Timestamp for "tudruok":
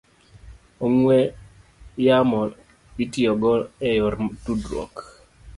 4.43-4.93